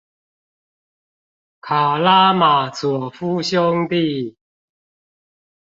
[1.61, 4.35] 卡拉馬佐夫兄弟